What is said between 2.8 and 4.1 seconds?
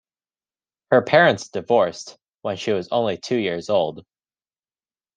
only two years old.